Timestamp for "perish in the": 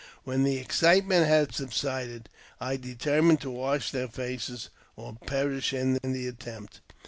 5.27-6.27